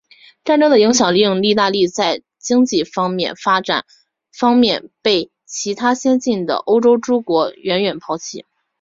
[0.43, 2.83] 战争的影响令意大利在经济
[3.39, 3.85] 发展
[4.33, 8.43] 方面被其他先进的欧洲诸国远远抛离。